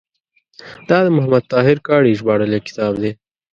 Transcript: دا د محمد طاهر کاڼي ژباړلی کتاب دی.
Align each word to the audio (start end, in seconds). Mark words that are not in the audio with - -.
دا 0.89 0.99
د 1.05 1.07
محمد 1.15 1.43
طاهر 1.53 1.77
کاڼي 1.87 2.13
ژباړلی 2.19 2.59
کتاب 2.67 2.93
دی. 3.01 3.11